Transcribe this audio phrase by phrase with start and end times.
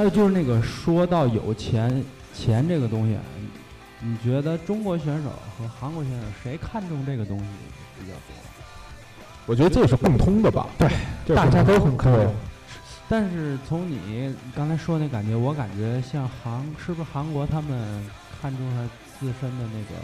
[0.00, 2.02] 还有就是那个说到有钱
[2.32, 3.18] 钱这个东西，
[4.00, 7.44] 你觉得中国选手和韩国选手谁看重这个东西
[7.98, 8.34] 比较多？
[9.44, 10.66] 我觉得这是共通的吧。
[10.78, 12.34] 对，大家都很看重。
[13.10, 18.10] 但是从你刚才说那感觉，我感觉像韩是不是韩国他们
[18.40, 18.88] 看重了
[19.18, 20.00] 自身的那个，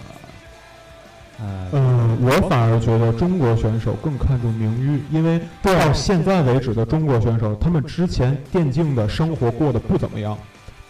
[1.40, 10.36] 呃，嗯，我反而觉得中国选手更看重名誉，因为到现在为止的中国选手，他们之前电竞的生活过得不怎么样，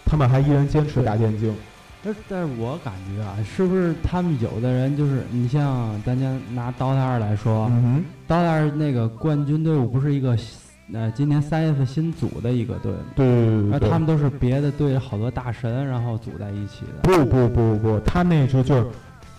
[0.05, 1.53] 他们还依然坚持打电竞。
[2.03, 10.37] 但但是我感觉啊，是不是他们有的人就是你像咱家拿刀塔二来说，嗯《刀塔二那个冠军队伍不是一个。
[10.93, 17.01] 呃今年三月份新组的一个队，对对对，他们都是别的队好多大神，然后组在一起的。
[17.03, 18.85] 不不不不，他那时候就是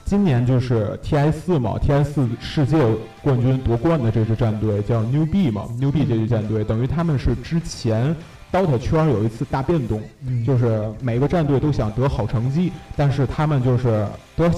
[0.08, 2.78] 今年就是 T I 四嘛，T I 四世界
[3.20, 8.16] 冠军夺冠的这支战队叫 New B 嘛，New B 这支战队等于他们是之前
[8.50, 10.00] DOTA 圈有一次大变动，
[10.46, 14.50] 就是每个战队都想得好成绩，但是他们就是得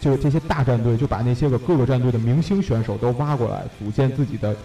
[0.00, 4.56] 就是这些大战队就把那些个各个战队的明星选手都挖过来，组建自己的。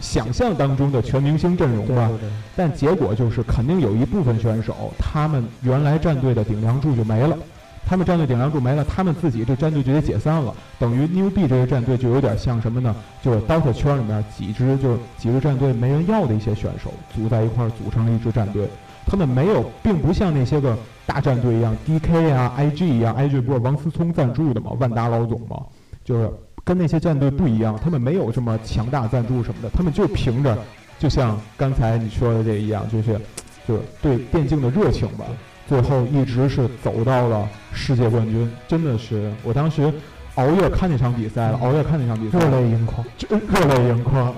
[0.00, 2.10] 想象当中的全明星阵容吧，
[2.56, 7.38] 但结果就是肯定有一部分选手，他们原来战队的顶梁柱就没了，
[7.86, 12.94] 他们战队顶梁柱没了，他们自己这战队就得解散了，等于 New B 这个战队就有点像什么呢？
[13.22, 18.68] 就是 DOTA 圈里面几支就是几支战队没人要的一些选手组在一块儿组成了一支战队，
[19.06, 20.76] 他们没有，并不像那些个
[21.06, 24.72] 大战队一样，DK 啊、IG 一样，IG 不是王思聪赞助的吗？
[24.78, 25.60] 万达老总嘛，
[26.04, 26.30] 就是。
[26.66, 30.56] 跟那些战队不一样，他们没有这么强大赞助什么的，他们就凭着，
[30.98, 33.20] 就像刚才你说的这一样，就是，
[33.68, 35.26] 就是对电竞的热情吧。
[35.66, 39.92] 最后一直是走到了世界冠军，真的是我当时
[40.36, 44.34] 熬夜看那场比赛了，熬夜看那场比赛，热泪盈眶，真热泪盈眶，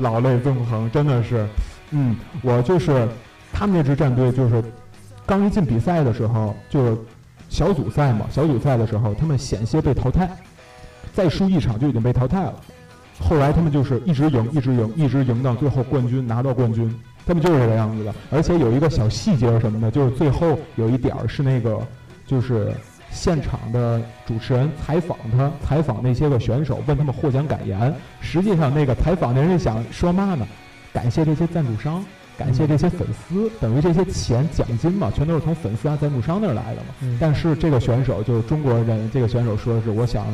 [0.00, 1.46] 老泪纵横，真的是，
[1.90, 3.08] 嗯，我就是
[3.52, 4.62] 他们那支战队，就是
[5.26, 6.96] 刚一进比赛的时候，就是
[7.48, 10.28] 小组赛嘛，小组赛的时候，他们险些被淘汰。
[11.14, 12.54] 再输一场就已经被淘汰了，
[13.18, 16.94] 后来他们就是一直赢，一直赢，一直赢到最后冠军拿到冠军，
[17.28, 18.14] 他们就是这个样子的。
[18.30, 21.78] 而且有一个小细节什么的，就是最后有一点儿是那个，
[22.26, 22.72] 就是
[23.10, 27.94] 现场的主持人采访他，采访那些个选手，问他们获奖感言。
[28.20, 30.46] 实际上那个采访的人想说嘛呢？
[30.92, 32.04] 感谢这些赞助商，
[32.36, 37.18] 感谢这些粉丝，等于这些钱奖金嘛，全都是从粉丝啊赞助商那儿来的嘛。
[37.20, 40.26] 但是这个选手就是中国人，这个选手说的是我想。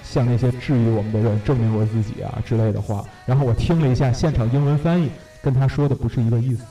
[0.00, 5.10] 向那些质疑我们的人证明我自己啊之类的话，然后我听了一下现场英文翻译，
[5.42, 6.64] 跟他说的不是一个意思。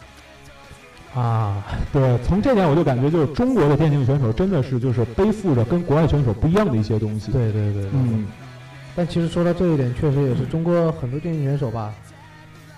[1.13, 7.31] 啊，对，从这点我就感觉，就是中国的电竞选手真的是就是背负着跟国外选手不一样的一些东西。
[7.31, 8.27] 对对对，嗯。
[8.95, 11.93] 但其实说到这一点，确实也是中国很多电竞选手吧，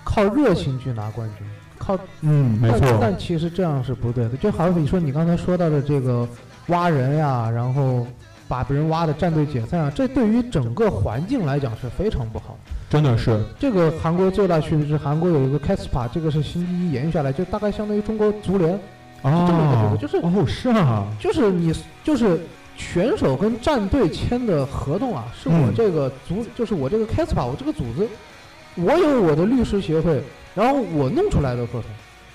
[0.04, 1.46] 靠热情去拿冠军，
[1.78, 2.98] 靠嗯，没错。
[3.00, 6.26] 但其实这样是不对的，就好比说你刚才说到的这个
[6.68, 8.06] 挖人呀，然后。
[8.50, 12.58] 把别人挖的战队解散啊，这对于整个环境来讲是非常不好。
[12.88, 13.40] 真的是。
[13.60, 18.72] 这个韩国最大区别是韩国有一个 KSPA，这个是新第一延续下来，就大概相当于中国足联，
[19.22, 21.72] 啊，这么一个就是哦是啊，就是你
[22.02, 22.40] 就是
[22.76, 28.08] 选手跟战队签的合同啊，是我这个组，就是我这个 KSPA，我这个组织，
[28.74, 30.20] 我有我的律师协会，
[30.56, 31.84] 然后我弄出来的合同，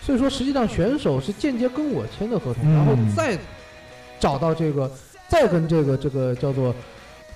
[0.02, 3.38] 所以说实际上选手是间接跟我签的合同，然后再
[4.18, 4.90] 找到这个。
[5.36, 6.74] 再跟这个这个叫做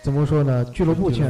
[0.02, 0.64] 怎么说呢？
[0.74, 1.30] 俱乐部签，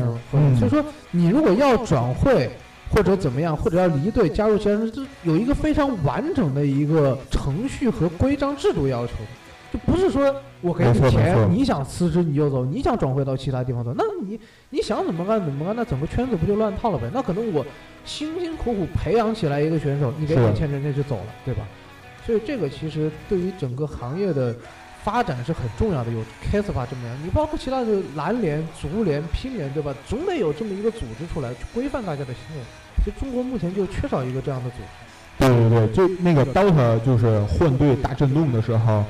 [0.56, 2.48] 所以说你如果要转会
[2.92, 17.10] 或者怎么样，或者要离队加入其他人，这有一个非常完整的一个程序和规章制度要求的，就不是说我给你钱，你想辞职你就走，你想转会到其他地方走，那你你想怎么干怎么干，那整个圈子不就乱套了呗？
[17.12, 17.66] 那可能我
[18.06, 21.66] 辛辛苦苦培养起来一个选手，你给点钱人家就走了，对吧？
[22.28, 24.56] 所以这个其实对于整个行业的。
[25.04, 29.96] 发展是很重要的，有 k s p a 这么样，你包括其他的篮联、足联、乒联，对吧？
[30.08, 32.62] 总得有这么一个组织出来去规范大家的行为。
[33.06, 35.48] 就中国目前就缺少一个这样的组织。
[35.48, 39.06] 对对对，就那个 DOTA 就是换队大震动的时候，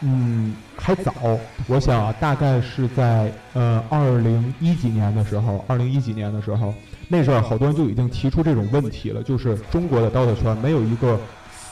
[0.00, 1.12] 嗯，还早。
[1.68, 6.72] 我想大概是在呃二零一几年的时候，二零一几年的时候，
[7.08, 11.20] 那阵儿好多人就已经提出这种问题了，就是中国的 DOTA 圈没有一个。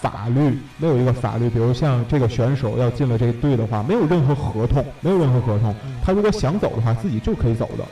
[0.02, 5.72] 法律没有一个法律，比如像这个选手要进了这个队的话，没有任何合同，没有任何合同，
[6.04, 7.84] 他如果想走的话，自己就可以走的。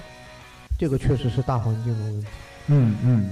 [0.76, 2.26] 这个确实是大环境的问题。
[2.66, 3.30] 嗯嗯，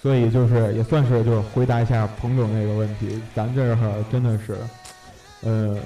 [0.00, 4.56] 所以就是也算是就是回答一下彭总那个问题，咱这儿真的是，
[5.42, 5.76] 呃，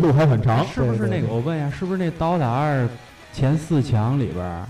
[0.00, 0.66] 路还很长。
[0.66, 1.28] 是不是那个？
[1.28, 2.88] 我问一下，是不是那刀塔二
[3.32, 4.66] 前四强里边，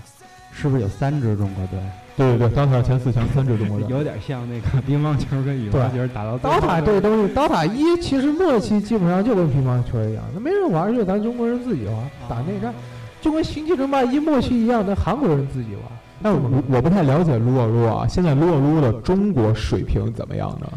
[0.51, 1.79] 是不是有三支中国队？
[2.17, 6.37] 对对对，DOTA 前四强三支中国队，有点像那个乒乓球跟羽毛球打到。
[6.37, 11.95] DOTA 这东西，DOTA 一其实末期基本上就跟乒乓球一样，那没人玩就咱中国人自己玩，
[12.29, 12.73] 打内战，
[13.21, 15.83] 就跟星际争霸一末期一样，那韩国人自己玩。
[16.19, 20.67] 那我我不太了解撸啊撸啊，现在撸啊撸的中国水平怎么样呢？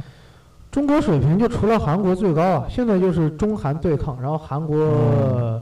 [0.71, 5.61] 中国水平就除了韩国最高啊，现在就是中韩对抗，然后韩国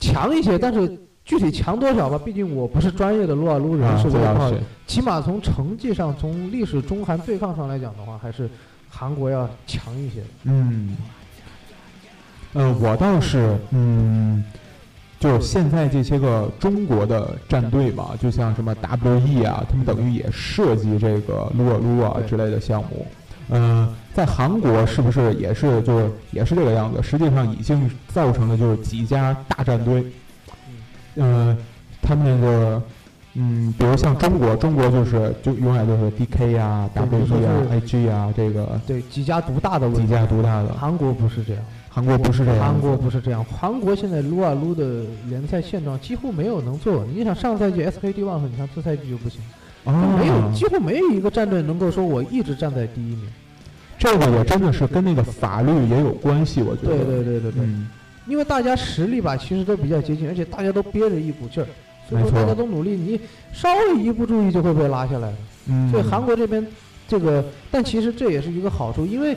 [0.00, 1.05] 强一些，但是。
[1.26, 2.16] 具体强多少吧？
[2.24, 4.54] 毕竟我不是专业的撸啊撸人士，我
[4.86, 8.48] 起码从成绩上，从历史中韩对抗上来讲的话，还是
[8.88, 10.22] 韩国要强一些。
[10.44, 10.96] 嗯，
[12.52, 14.44] 呃，我倒是，嗯，
[15.18, 23.04] 就现在这些个中国的战队嘛，就像什么 WE 啊，他们等于也涉及这个撸啊撸啊之类的项目。
[23.48, 27.02] 嗯，在韩国是不是也是就是也是这个样子？
[27.02, 30.06] 实际上已经造成了就是几家大战队。
[31.16, 31.56] 嗯，
[32.00, 32.82] 他们那个，
[33.34, 40.72] 嗯，比如像中国，中国就是就永远都是 D K 呀、W E 啊、I G 啊，这个对几家独大的，几家独大的。
[40.74, 43.44] 韩国不是这样，韩国不是这样，韩国不是这样。
[43.44, 47.04] 韩国现在撸啊撸的联赛现状几乎没有能做。
[47.14, 49.40] 你想上赛季 SKT One，你看这赛季就不行，
[49.84, 53.28] 没有几乎没有一个战队能够说我一直站在第一名。
[53.98, 56.88] 这个也真的是跟那个法律也有关系，我觉得。
[56.88, 57.64] 对对对对对。
[58.26, 61.66] 因为大家实力吧，其实都比较接近，而且大家都憋着一股劲儿，
[62.08, 62.90] 所以说大家都努力。
[62.90, 63.20] 你
[63.52, 65.32] 稍微一不注意就会被拉下来。
[65.68, 65.90] 嗯。
[65.90, 66.66] 所以韩国这边
[67.06, 69.36] 这个，但其实这也是一个好处，因为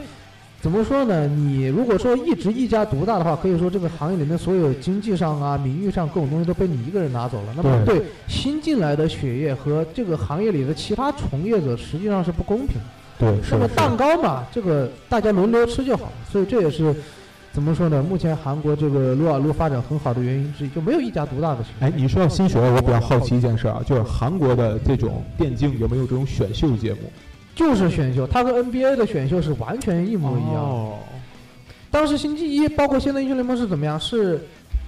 [0.59, 1.27] 怎么说呢？
[1.27, 7.53] 你如果说一直一家独大的话，可以说这个行业里面所有经济上啊、名誉上各种东西都被你一个人拿走了。
[7.55, 12.77] 那么对新进来的血液和这个行业里的其他从业者实际上是不公平。
[13.19, 13.33] 对。
[13.51, 16.11] 那么蛋糕嘛，这个大家轮流吃就好。
[16.31, 16.95] 所以这也是。
[17.51, 18.01] 怎么说呢？
[18.01, 21.65] 目前韩国这个撸啊撸发展很好的原因之一，就没有一家独大的。
[21.79, 26.99] 哎，你说到新学，我比较好奇一件事啊，就是韩国的这种电竞有没有这种选秀节目？
[27.55, 30.63] 就是选秀，它和 NBA 的选秀是完全一模一样。
[30.63, 30.99] 哦。
[31.91, 33.99] 当时星期一，包括现在英雄联盟是怎么样？
[33.99, 34.39] 是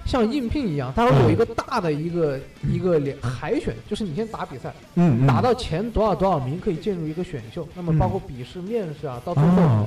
[0.06, 2.38] 像应聘一样，它会有一个大的一个
[2.70, 7.68] 一个联海选，就是你先打比赛，嗯，打到前多少多少名可以进入一个选秀。
[7.74, 9.86] 那么包括笔试、面试啊，到最后。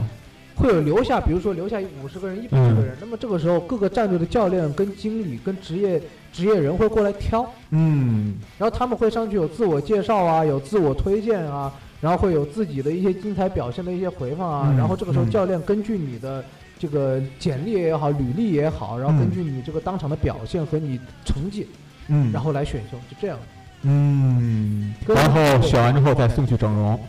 [0.55, 16.43] 会有留下，比如说留下五十个人、一百个人，那么这个时候各个战队的教练、跟经理、跟职业职业人会过来挑，嗯，然后他们会上去有自我介绍啊，有自我推荐啊，然后会有自己的一些精彩表现的一些回放啊，然后这个时候教练根据你的
[16.79, 21.67] 这个简历也好、履历也好，然后根据你这个当场的表现和你成绩，
[22.07, 23.37] 嗯，然后来选秀，就这样，
[23.81, 26.99] 嗯，然后选完之后再送去整容。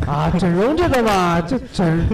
[0.06, 2.04] 啊，整容这个嘛，这整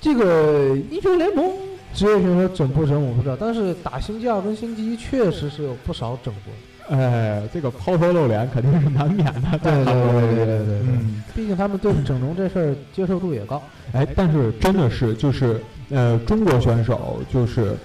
[0.00, 1.50] 这个英雄联盟
[1.94, 6.96] 职业选手整不整我不知道，但是打星际二跟星际一确实是有不少整过。
[6.96, 9.58] 哎，这个抛头露脸肯定是难免的。
[9.62, 13.62] 对对对对对对，嗯，毕竟他们对整容这事儿接受度也高。
[13.92, 15.60] 哎，但是真的是就是
[15.90, 17.76] 呃，中国选手就是。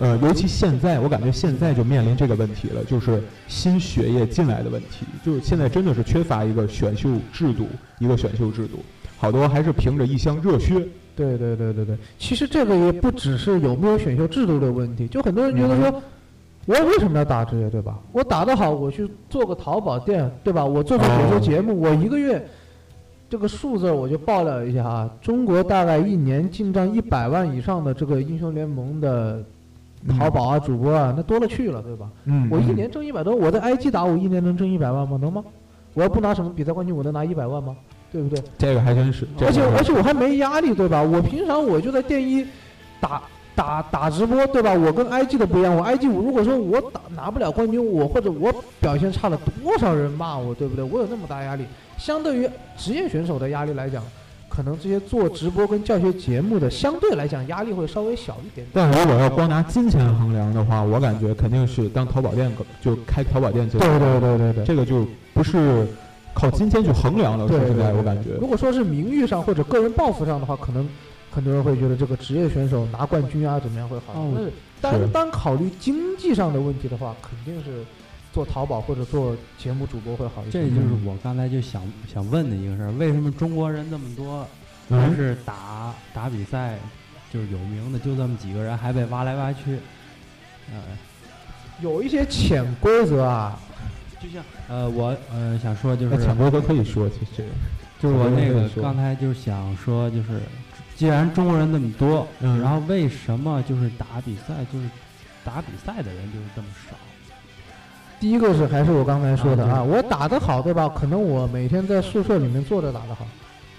[0.00, 7.66] 呃，尤其现在，我感觉现在就面临这个问题了，就是新血液进来的问题，就是现在真的是缺乏一个选秀制度，
[7.98, 8.78] 一个选秀制度，
[9.18, 10.74] 好多还是凭着一腔热血。
[11.14, 16.02] 对对对对对，其实这个也不只是有没有选秀制度的问题，就很多人觉得说，
[16.64, 17.98] 我为什么要打职业，对吧？
[18.12, 20.64] 我打得好，我去做个淘宝店，对吧？
[20.64, 22.42] 我做做选秀节目，我一个月
[23.28, 29.44] 这个数字我就爆料一下啊，中国大概一年进账一百万以上的这个英雄联盟的。
[30.18, 32.08] 淘宝啊，主播啊，那多了去了，对吧？
[32.24, 35.18] 嗯，我一年挣一百多，我在 IG 打，我一年能挣一百万吗？
[35.20, 35.44] 能吗？
[35.94, 37.76] 我要不拿什么比赛冠军，我能拿一百万吗？
[38.10, 38.42] 对不对？
[38.56, 39.26] 这个还真是。
[39.40, 41.02] 而且而且我还没压力，对吧？
[41.02, 42.46] 我平常我就在电一
[42.98, 43.22] 打
[43.54, 44.72] 打打直播，对吧？
[44.72, 50.82] 我跟 IG 的不一样，我 IG 我如果说我打拿不了冠军，我或者我表现差了，多少人骂我，对不对？
[50.82, 51.64] 我有那么大压力，
[51.98, 54.02] 相对于职业选手的压力来讲。
[54.50, 58.66] 可能这些做直播跟教学节目的，相对来讲压力会稍微小一点。
[58.74, 62.52] 但如果要光拿金钱衡量的话，我感觉肯定是当淘宝店
[62.82, 63.80] 就开淘宝店最。
[63.80, 65.86] 对对对对对，这个就不是
[66.34, 67.46] 靠金钱去衡量了。
[67.46, 68.30] 对对对，我感觉。
[68.40, 70.86] 如果说是名誉上或者个人抱负上的话，可能
[71.30, 74.26] 很多人会觉得这个职业选手拿冠军啊怎么样会好。
[74.80, 77.84] 但是单单考虑经济上的问题的话，肯定是。
[78.32, 80.62] 做淘宝或者做节目主播会好一些。
[80.62, 81.82] 这就是我刚才就想
[82.12, 84.46] 想问的一个事儿：为什么中国人那么多，
[84.88, 86.78] 但是打打比赛
[87.32, 89.78] 就是有名的就这么几个人，还被挖来挖去？
[90.72, 90.80] 呃，
[91.80, 93.58] 有一些潜规则啊，
[94.22, 97.44] 就像呃，我呃想说就是潜规则可以说，其实
[98.00, 100.40] 就是我那个刚才就想说，就是
[100.94, 104.88] 既然中国人那么多，然后为什么就是打比赛就是
[105.44, 106.96] 打比赛的人就是这么少？
[108.20, 110.86] 第一个是还是我刚才说的啊，我打得好，对吧？
[110.94, 113.26] 可能我每天在宿舍里面坐着打得好，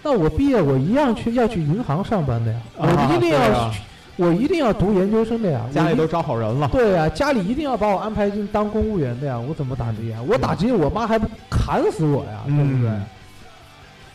[0.02, 3.72] 那我毕业我一样去要去银行上班的呀，我一定要，
[4.16, 6.68] 我一定要读研究生的呀，家里都招好人了。
[6.70, 10.16] 对呀，家里一定要把我安排进当公务员的呀，我怎么打职业？
[10.28, 12.92] 我打职业，我妈还不砍死我呀，对不对？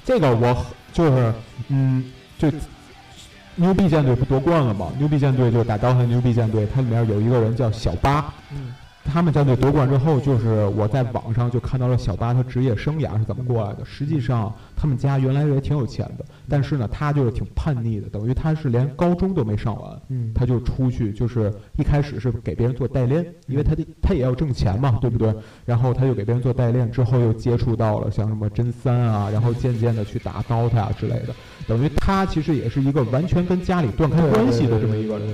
[0.04, 0.56] 这个我
[0.92, 1.32] 就是，
[1.68, 2.04] 嗯，
[2.36, 2.50] 就
[3.54, 4.88] 牛逼舰队不夺冠了吗？
[4.98, 8.24] 牛逼舰队就打刀的牛逼舰队，它里面有一个人叫小八。
[8.50, 8.74] 嗯。
[9.06, 13.84] 他们战队夺冠之后，就是我在网上就看到了小八他职业生涯是怎么过来的。
[13.84, 20.00] 实际上，他们家原来也挺有钱的，但是呢，他就是挺叛逆的，等于他是连高中都没上完，
[20.34, 25.34] 他就出去，就是一开始是给别人做代练，因为他的他也要挣钱嘛，对不对？
[25.64, 31.34] 然后他就给别人做代练，之后又接触到了像什么真三啊，然后渐渐的去打 DOTA 啊之类的。
[31.66, 35.26] 等于他其实也是一个完全跟家里断开关系的这么一个人。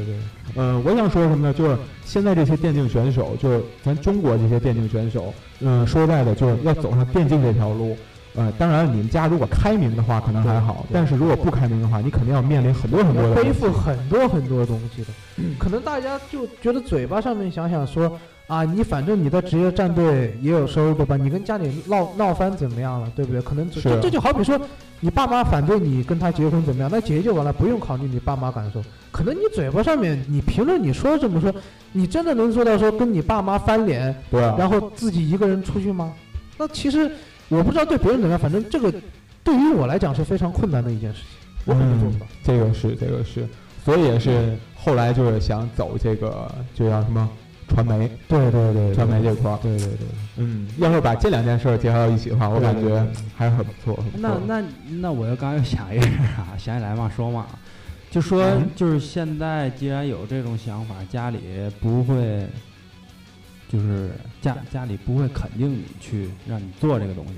[0.54, 1.52] 嗯，我想说什么呢？
[1.52, 7.97] 就是现在这些电竞选手，就是咱中国这些电竞选手，嗯，说实在的，就是要走上电竞这条路。
[8.35, 15.09] 呃，当然，你们家如果开明的话，可能还好；但是如果不开明的话，你肯定要面临很多很多的背负很多很多东西的。
[15.59, 18.18] 可能大家就觉得嘴巴上面想想说。
[18.49, 21.16] 啊，你反正你的职业战队也有收入对吧？
[21.16, 23.40] 你跟家里闹闹翻怎么样了，对不对？
[23.40, 24.61] 可能这这就好比说，
[25.00, 26.90] 你爸妈反对你跟他结婚怎么样？
[26.92, 28.82] 那结就完了，不用考虑你爸妈感受。
[29.12, 31.54] 可能你嘴巴上面你评论你说这么说，
[31.92, 36.12] 你真的能做到说跟你爸妈翻脸，对，然后自己一个人出去吗？
[36.59, 37.11] 那其实
[37.49, 38.92] 我不知道对别人怎么样，反正这个
[39.45, 41.28] 对于我来讲是非常困难的一件事情，
[41.66, 42.26] 我肯定做不到。
[42.42, 43.47] 这个是这个是，
[43.85, 47.28] 所以也是后来就是想走这个就叫什么？
[47.69, 53.99] 传媒，对对对，传媒这块儿，对对对，嗯，要是把这两件事结合到一起的话，我感觉还是很不错。
[54.19, 54.62] 那那
[55.00, 57.47] 那，我又刚又想一个啊，想起来嘛，说嘛，
[58.12, 58.45] 就说
[58.76, 61.38] 就是现在既然有这种想法，家里
[61.81, 62.47] 不会，
[63.71, 64.11] 就是
[64.42, 67.33] 家家里不会肯定你去让你做这个东西。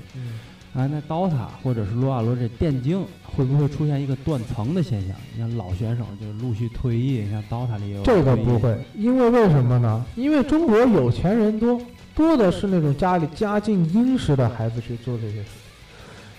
[0.77, 5.15] 啊，那 DOTA 或者是撸啊撸这电竞会不会出现一个断层的现象？
[5.33, 10.05] 你像老选手就陆续退役，你像 DOTA 里有这个不会，因为为什么呢？
[10.17, 11.79] 因为中国有钱人多，
[12.13, 15.49] 多的是那种家里家境殷实的孩子去做这些事。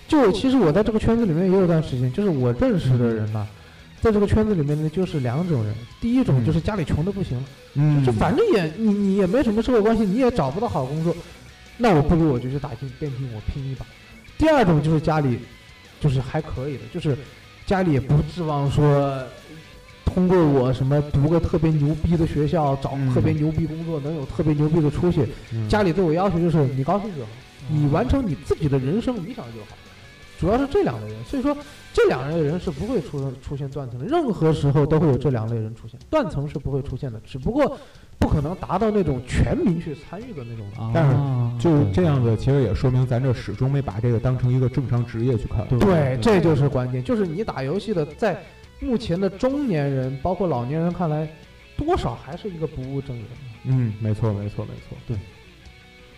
[0.06, 3.48] 就其实我在这个圈子里面也有段时间，就是我认识的人呢，
[4.06, 5.74] 在这个圈子里面呢，就是两种人。
[6.00, 7.44] 第一种就是家里穷的不行了，
[7.74, 11.12] 嗯，就反正也你你也没什么社会关系，你也找不到好工作，
[11.76, 13.84] 那我不如我就去打进电竞，我拼一把。
[14.38, 15.40] 第二种就是家里，
[16.00, 17.18] 就是还可以的，就是
[17.66, 19.20] 家里也不指望说
[20.04, 25.26] 通过我什么读个特别牛逼的学校，找特别牛逼工作，能有特别牛逼的出息。
[25.68, 27.28] 家里对我要求就是你高兴就好，
[27.68, 29.76] 你完成你自己的人生理想就好。
[30.38, 31.56] 主要是这两类人，所以说
[31.92, 37.78] 这两类人是不会出出现断层的，任何时候都会有这两类人出现，断层是不会出现的，只不过。
[38.18, 41.14] 不可能达到那种全民去参与的那种，但是
[41.62, 45.68] 就这样子，其实也说明咱这始终没把这个当成一个正常职业去看。
[45.78, 48.42] 对，这就是关键，就是你打游戏的，在
[48.80, 51.28] 目前的中年人，包括老年人看来，
[51.76, 53.22] 多少还是一个不务正业。
[53.64, 54.96] 嗯，没错，没错，没错。
[55.06, 55.14] 对。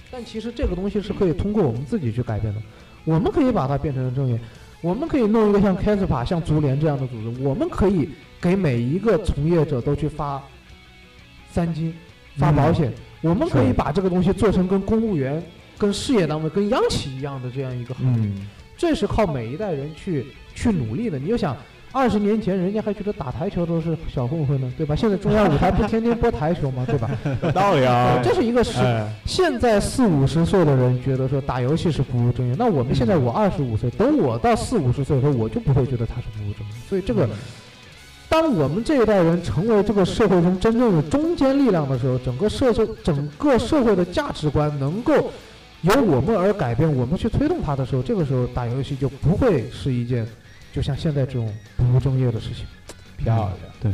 [0.09, 2.63] 但其实这个东西是可以通过我们自己去改变的，
[3.09, 4.39] 我们可以把它变成正业，
[4.83, 10.43] 我们可以弄一个像 c a s p a 像足联这样的组织，我们可以给每一个从业者都去发。
[11.51, 11.95] 三金
[12.37, 15.43] 发保险，我们可以把这个东西做成跟公务员、
[15.79, 18.31] 跟事业单位、跟央企一样的这样一个行业。
[18.77, 21.19] 这是靠每一代人去去努力的。
[21.19, 21.57] 你就想，
[21.93, 24.95] 二十年前人家还觉得打台球都是小混混呢，对吧？
[24.95, 26.85] 现在中央舞台不天天播台球吗？
[26.87, 27.11] 对吧？
[27.43, 28.21] 有道理啊。
[28.23, 28.79] 这是一个是
[29.25, 36.75] 现在四五十岁的人觉得说打游戏是不务正业，那我们现在我二十五岁，等我到四五十岁的时候，我就不会觉得他是不务正业。
[36.89, 37.29] 所以这个。
[38.31, 45.15] 当我们这一代人成为这个社会中真正的中坚力量的时候，整个社会整个社会的价值观能够
[45.81, 50.27] 由我们而改变，我们去推动它的时候，这个时候打游戏就不会是一件
[50.73, 52.65] 就像现在这种不务正业的事情。
[53.17, 53.51] 漂亮，
[53.83, 53.93] 对，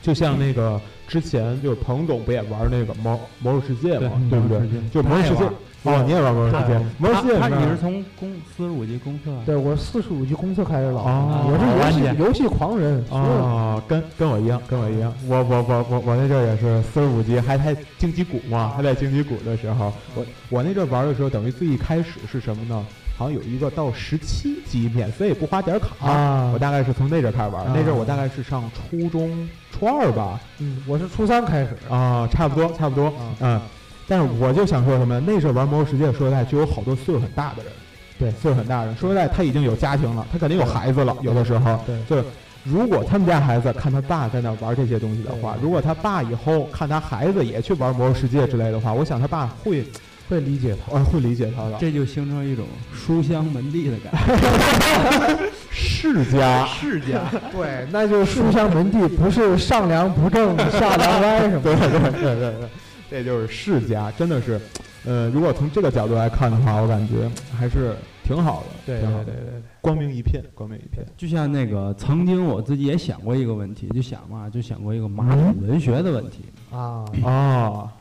[0.00, 4.60] 就像那个之前就是彭总不也玩那个魔魔兽世界嘛，对不对？
[4.90, 5.44] 就魔兽世界。
[5.82, 6.80] 哦，你也玩魔兽世界？
[6.96, 9.30] 魔兽世界，你是从公四十五级公测？
[9.44, 15.12] 对，我四十五级公测开始老，我是游戏游戏狂人啊，跟跟我一样，跟我一样。
[15.28, 22.86] 我我我我我那阵也是四十五级，还在荆棘谷嘛，还在荆棘谷的时候，我我那阵玩的时候，等于最一开始是什么呢？
[23.16, 27.64] 好像有一个到十七级免费不花点卡，我大概是从那阵开始玩。
[27.74, 33.60] 那阵我大概是上初中初二吧，嗯，我是初三开始啊，差不多差不多，嗯。
[34.08, 37.72] 但是我就想说什么，那时候玩魔兽世界，说实在就有好多岁数很大的人，
[38.20, 42.24] 对，岁数很大的人，说实在他已经有家庭了，他肯定有孩子了，有的时候，对，就是
[42.62, 49.84] 如果他们家孩子看他爸在那玩这些东西的话，如果他爸以后看他孩子也去玩魔兽世界之类的话，我想他爸会
[50.28, 51.76] 会理解他，啊，会理解他的。
[51.78, 55.48] 这就形成一种书香门第的感觉。
[55.70, 57.20] 世家，世家，
[57.52, 61.62] 对，那就是书香门第，不是上梁不正下梁歪什么。
[61.62, 62.68] 对对对对对，
[63.10, 64.60] 这就是世家，真的是，
[65.04, 69.62] 呃，如果从这个角度来看的话，我感觉还是挺好的，对对对对对。
[69.80, 71.04] 光明一片，光明一片。
[71.16, 77.92] 就像那个曾经我自己也想过一个问题，就想嘛，就想过一个马桶文学的问题啊啊，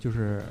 [0.00, 0.42] 就是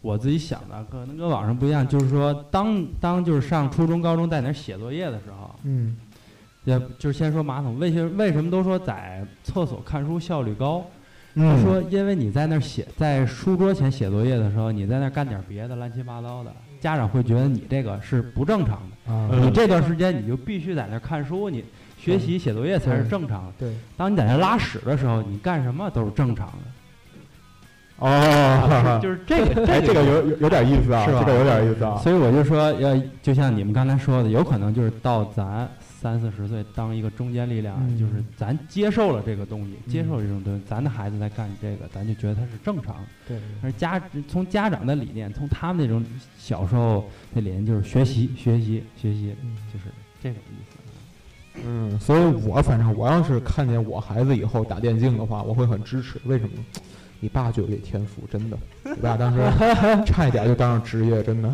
[0.00, 5.96] 我自己想的，可能跟网上不一样，就是说当当就是上初中、高中在那儿写作业的时候，嗯，
[6.64, 10.84] 也就是先说马桶，为什为什么都说在厕所看书效率高？
[11.36, 19.36] 他嗯说，因为你在那儿写，在书桌前写作业的时候，你在那儿干点别的乱七八糟的，家长会觉得你这个是不正常的。
[19.40, 21.64] 你这段时间你就必须在那儿看书，你
[21.98, 23.52] 学习写作业才是正常的。
[23.58, 26.58] 对，当你在那儿拉屎的时候，你干什么都是正常的。
[27.98, 31.96] 哦，就是这个，哎，这个有有有点意思啊，是吧这个有点意思啊。
[31.98, 43.02] 所以我就说，要就像你们刚才说的，有可能就是到咱三四十岁当一个中坚力量，嗯就是咱接受了这个东西，嗯接受这种东西，咱的孩子在干这个，咱就觉得他是正常的。
[43.28, 46.04] 对，而家从家长的理念，从他们那种
[46.36, 49.84] 小时候的理念，就是学习、学习、学习，嗯就是
[50.20, 51.62] 这种意思。
[51.64, 56.20] 嗯，所以我反正我要是看见我孩子以后打电竞的话，我会很支持。
[56.24, 56.56] 为什么？
[57.20, 58.58] 你爸就有这天赋，真的。
[58.84, 59.40] 你爸当时
[60.04, 61.50] 差一点就当上职业，真的。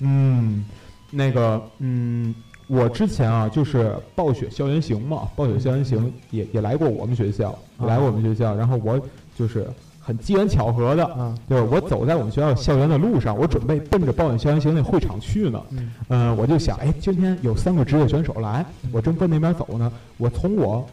[0.00, 0.64] 嗯，
[1.10, 2.34] 那个，嗯，
[2.66, 9.00] 我之前啊，就是暴雪校园行嘛，暴雪校园行也也来过我们学校，来过我们学校，然后我
[9.36, 9.66] 就是
[10.00, 15.62] 很机缘巧合的，啊，就是我走在我们学校校园的路上，我准备奔着暴雪校园行那会场去呢。
[15.70, 19.92] 嗯嗯，我就想，哎，今天有三个职业选手来，我正奔那边走呢。
[20.18, 20.84] 我从我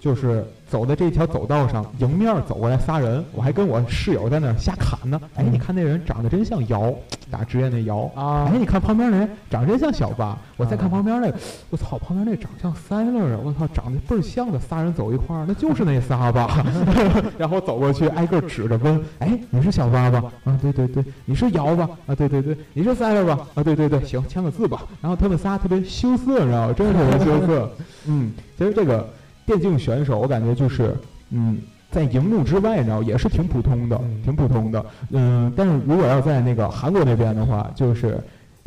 [0.00, 5.20] 就是走在这条走道上，迎面走过来仨人，我还跟我室友在那儿瞎侃呢。
[5.34, 6.94] 哎，你看那人长得真像姚，
[7.30, 8.10] 打职业那姚。
[8.14, 10.36] 啊哎，你看旁边那人长得真像小八。
[10.56, 11.38] 我再看旁边那个，
[11.70, 13.38] 我操，旁边那长相塞勒啊！
[13.44, 16.64] 我操，长得倍儿像的，仨人走一块儿，那就是那仨吧？
[17.36, 20.22] 然后走过去，挨个指着问：“哎，你是小八吧？
[20.44, 21.88] 啊，对对对，你是姚吧？
[22.06, 23.38] 啊，对对对，你是塞勒吧？
[23.54, 26.72] 啊，对对对，行，签个字吧。”然后他们仨特别羞涩，你知道吗？
[26.72, 27.70] 真是特别羞涩。
[28.06, 29.06] 嗯，其实这个
[29.46, 30.94] 电竞选手，我感觉就是，
[31.30, 31.58] 嗯。
[31.88, 34.84] 在荧幕之外，你知道也是挺普通的，嗯挺普通的。
[35.12, 38.18] 嗯，但是如果要在那个韩国那边的话，就是，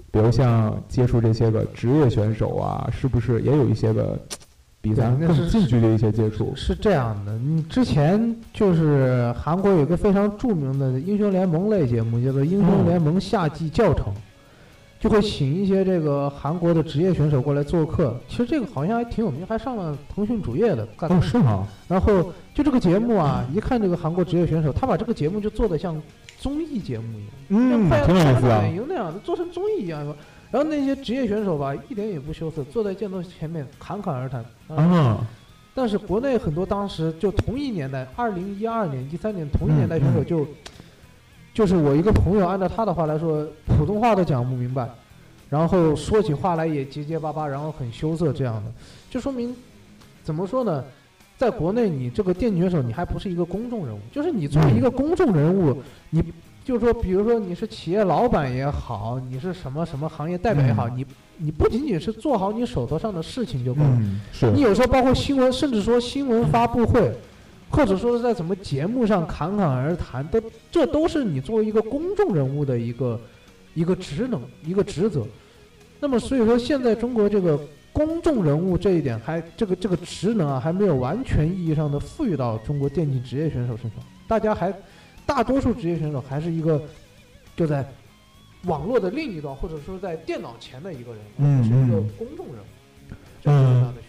[0.10, 4.18] 比如像接触这些个职业选手啊，是不是也有一些个
[4.82, 6.54] 比咱更对那是近距离一些接触？
[6.56, 14.06] 是这样的，你之前就是韩国有一个非常著名的英雄联盟类节目，叫做《英雄联盟夏季教程》，
[15.00, 18.20] 就会请一些这个韩国的职业选手过来做客。
[18.28, 20.86] 其实这个好像还挺有名，还上了腾讯主页的。
[20.98, 21.66] 干哦，是吗？
[21.88, 26.00] 然后就这个节目啊，一看这个韩国职业选手，他把这个节目就做的像
[26.38, 27.34] 综艺节目一样。
[27.48, 28.76] 嗯，快挺有意思啊美。
[28.76, 30.06] 营那样的，做成综艺一样。
[30.52, 34.44] 然后那些职业选手吧，一点也不羞涩，坐在镜头前面侃侃而谈。
[34.68, 35.26] 啊，
[35.76, 40.46] 但是国内很多当时就同一年代，二零一二年、一三年同一年代选手就，
[41.60, 44.90] 就是我一个朋友，按照他的话来说，普通话都讲不明白，
[45.50, 48.72] 然后说起话来也结结巴巴，然后很羞涩这样的，
[49.10, 49.54] 就说明
[50.24, 50.82] 怎么说呢？
[51.38, 55.76] 在国内，你这个电竞选手，你还不是一个公众人物，就是你作为一个公众人物，
[56.12, 56.24] 你
[56.64, 61.06] 就是说，比如说你是企业老板也好，你是什么什么行业代表也好，嗯你
[61.40, 64.00] 你不仅仅是做好你手头上的事情就够了。
[64.56, 67.14] 你有时候包括新闻，甚至说新闻发布会，
[67.70, 73.20] 或者说是在什么节目上侃侃而谈，都这都是你作为一个公众人物的一个
[73.74, 75.26] 一个职能、一个职责。
[76.00, 77.60] 那么所以说，现在中国这个
[77.92, 84.00] 公众人物这一点还这个这个职能啊，还没有完全意义上的赋予到中国电竞职业选手身上。
[84.28, 84.74] 大家还
[85.26, 86.82] 大多数职业选手还是一个
[87.56, 87.86] 就在
[88.64, 93.14] 网络的另一端，或者说在电脑前的一个人，而不是一个公众人物。
[93.42, 94.09] 这是最大的区别。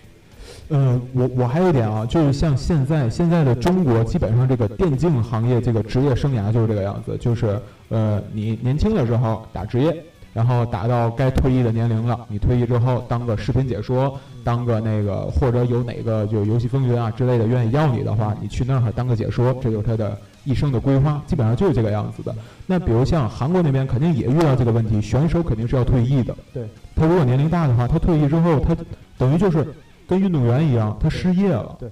[0.70, 22.33] 嗯，我我还有一点啊，就是像现在现在的中国，基本上这个电竞行业这个职业生涯就是这个样子，就是呃，你年轻的时候打职业，然后打到该退役的年龄了，你退役之后当个视频解说，当个那个或者有哪个就游戏风云啊之类的愿意要你的话，你去那儿当个解说，这就是他的一生的规划，基本上就是这个样子的。
[22.64, 26.33] 那比如像韩国那边肯定也遇到这个问题，选手肯定是要退役的。
[26.54, 26.62] 对，
[26.94, 28.76] 他如果年龄大的话，他退役之后，他
[29.18, 29.66] 等于就是
[30.11, 31.77] 跟运动员一样，他失业了。
[31.79, 31.88] 对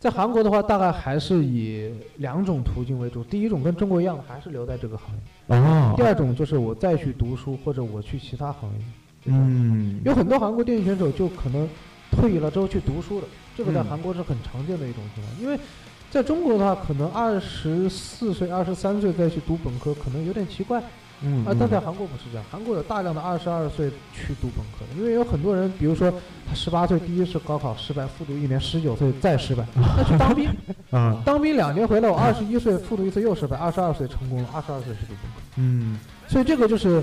[0.00, 3.22] 在韩国的话，大概还是以两种途径为主。
[3.22, 8.84] 第一种跟中国一样的，还是留在这个行业；哦第，二种就是我再去读书，或者我去其他行业。
[9.26, 11.68] 嗯，有很多韩国电竞选手就可能
[12.10, 15.40] 退役了之后去读书的，这个在嗯韩国是很常见的一种情况。
[15.40, 15.56] 因为
[16.10, 20.82] 在中国的话，可能二十四岁、二十三岁再去读本科，可能有点奇怪。
[21.22, 26.10] 嗯啊，但在韩国不是这样，韩国有大量的二十二岁去读本科的，因为有很多人，比如说
[26.48, 30.48] 他十八岁第一次高考失败，复读一年，十九岁再失败， 那去当兵，
[30.90, 37.02] 啊，当兵两年回来，我二十一岁复读一次又失败，二十二岁成功了，二十二岁去读本科，嗯所以这个就是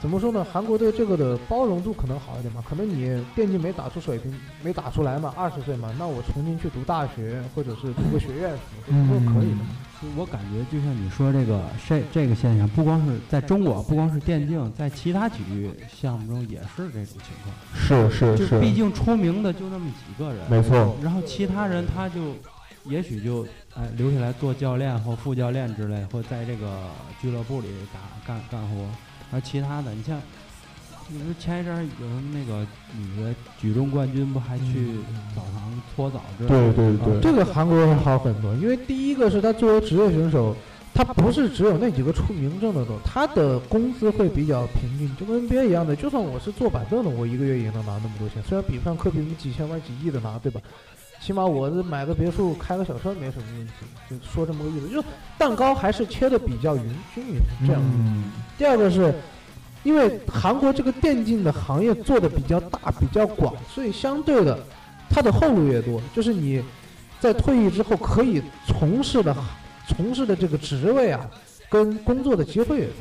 [0.00, 0.44] 怎么说呢？
[0.52, 9.56] 韩国对这个的包容度可能好一点嘛，可能你电竞没打出水平，没打出来嘛，二十岁嘛，那我重新去读大学或者是读个学院什么的都可以的。
[9.58, 9.83] 就
[10.16, 17.54] 我感觉，就像你说这个这这个现象，不光是在中国，不光是电竞，在其他体育项目中也是这种情况。
[17.74, 20.96] 是是，就是毕竟出名的就那么几个人，没错。
[21.02, 22.34] 然后其他人他就
[22.84, 26.80] 也许就哎留下来做教练或副教练之类，或在这个
[27.20, 28.86] 俱乐部里打干干活。
[29.32, 30.20] 而其他的，你像，
[31.08, 34.96] 你说前一阵儿有什么那个女的举重冠军，不还去
[35.34, 36.72] 澡堂搓澡之类对的？
[36.72, 40.56] 对对，这个韩国人好很多，因为第一个是他作为职业选手，
[40.94, 45.94] 他不是只有那几个出名证的多，他的工资会比较平均，就跟 NBA 一样的。
[45.94, 50.60] 就算我是坐板凳的，我一个月也能拿那么多钱，虽然比不上科比那么几千万、几亿的拿，对吧？
[51.20, 53.72] 起码我是买个别墅、开个小车没什么问题，
[54.10, 54.88] 就说这么个意思。
[54.88, 55.02] 就
[55.38, 56.82] 蛋糕还是切的比较匀
[57.14, 57.80] 均匀这样。
[57.82, 59.14] 嗯第二个是，
[59.84, 64.58] 因为韩国这个电竞的行业做的比较大、比较广，所以相对的，
[65.08, 66.00] 它的后路越多。
[66.12, 66.60] 就是你
[67.20, 69.36] 在退役之后可以从事的、
[69.86, 71.30] 从事的这个职位啊，
[71.70, 72.94] 跟工作的机会也多。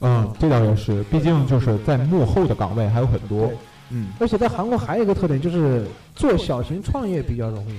[0.00, 3.50] 嗯，这倒也是，毕竟就是在幕后的岗位还有很多。
[3.90, 7.78] 嗯，而且在韩国还有一个特点，就是做小型创业比较容易。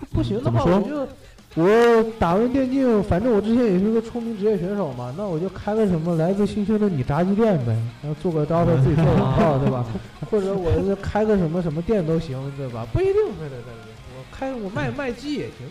[0.00, 1.06] 就不行的话，我就
[1.54, 9.84] 我打完电竞，反正我之前也是个出名职业选手嘛，那我就开个什么来自星星的你炸鸡店呗，然后做个刀子自己做广告，对吧？
[10.30, 12.86] 或者我是开个什么什么店都行，对吧？
[12.92, 15.66] 不一定非得在这里，我开我卖卖鸡也行。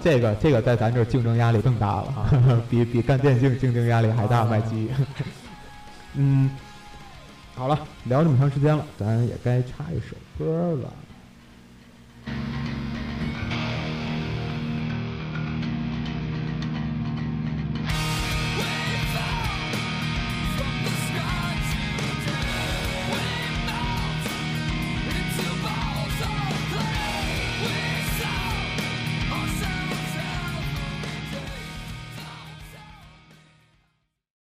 [0.00, 2.26] 这个这个在咱这儿竞争压力更大了哈，
[2.68, 4.90] 比比干电竞竞争压力还大，卖鸡。
[6.16, 6.50] 嗯，
[7.54, 10.92] 好了，聊这么长时间了，咱也该插一首歌了。